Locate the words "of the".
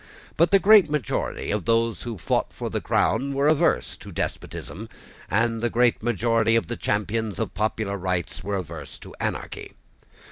6.55-6.75